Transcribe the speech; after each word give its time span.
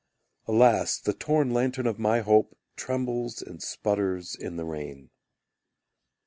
Alas, 0.47 0.97
the 0.99 1.13
torn 1.13 1.51
lantern 1.53 1.85
of 1.85 1.99
my 1.99 2.21
hope 2.21 2.57
Trembles 2.75 3.39
and 3.39 3.61
sputters 3.61 4.33
in 4.33 4.55
the 4.55 4.65
rain. 4.65 5.11